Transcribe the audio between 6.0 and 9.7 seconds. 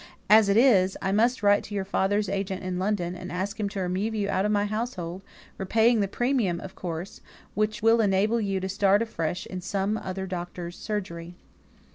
premium, of course, which will enable you to start afresh in